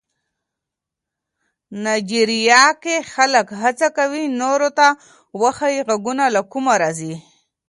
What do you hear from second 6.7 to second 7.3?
راځي.